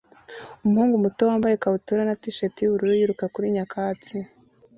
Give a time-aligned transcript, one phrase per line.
[0.65, 4.15] Umuhungu muto wambaye ikabutura na t-shirt yubururu yiruka kuri nyakatsi